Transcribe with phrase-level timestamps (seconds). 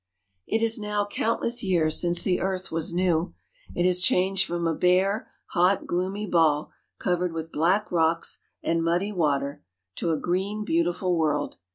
[0.47, 3.35] It is now countless years since the earth was new.
[3.75, 9.11] It has changed from a bare, hot gloomy ball, covered with black rocks and muddy
[9.11, 9.61] water,
[9.97, 11.57] to a green, beautiful world.